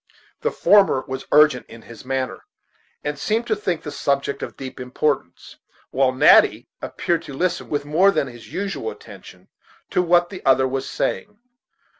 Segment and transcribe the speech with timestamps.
[0.41, 2.45] The former was urgent in his manner,
[3.03, 5.57] and seemed to think the subject of deep importance,
[5.91, 9.47] while Natty appeared to listen with more than his usual attention
[9.91, 11.37] to what the other was saying.